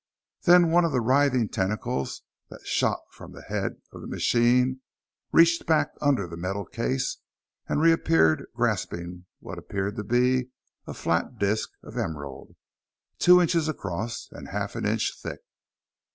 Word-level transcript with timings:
Then 0.45 0.71
one 0.71 0.83
of 0.83 0.91
the 0.93 0.99
writhing 0.99 1.49
tentacles 1.49 2.23
that 2.49 2.65
shot 2.65 3.01
from 3.11 3.33
the 3.33 3.43
"head" 3.43 3.79
of 3.93 4.01
the 4.01 4.07
machine 4.07 4.81
reached 5.31 5.67
back 5.67 5.89
under 6.01 6.25
the 6.25 6.35
metal 6.37 6.65
case, 6.65 7.19
and 7.69 7.79
reappeared 7.79 8.47
grasping 8.55 9.25
what 9.41 9.59
appeared 9.59 9.97
to 9.97 10.03
be 10.03 10.49
a 10.87 10.95
flat 10.95 11.37
disk 11.37 11.69
of 11.83 11.97
emerald, 11.99 12.55
two 13.19 13.39
inches 13.39 13.67
across 13.67 14.27
and 14.31 14.47
half 14.47 14.75
an 14.75 14.87
inch 14.87 15.13
thick. 15.21 15.41